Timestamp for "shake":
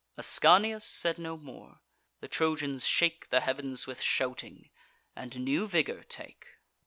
2.87-3.29